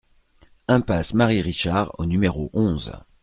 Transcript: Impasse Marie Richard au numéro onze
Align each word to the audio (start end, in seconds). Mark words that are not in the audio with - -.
Impasse 0.67 1.13
Marie 1.13 1.43
Richard 1.43 1.91
au 1.99 2.07
numéro 2.07 2.49
onze 2.53 2.91